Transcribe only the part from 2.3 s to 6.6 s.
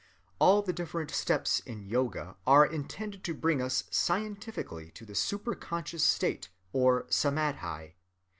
are intended to bring us scientifically to the superconscious state